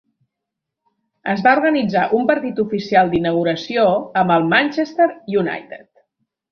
Es 1.33 1.43
va 1.49 1.53
organitzar 1.59 2.07
un 2.21 2.25
partit 2.31 2.63
oficial 2.65 3.15
d'inauguració 3.15 3.87
amb 4.25 4.39
el 4.39 4.53
Manchester 4.57 5.13
United. 5.45 5.89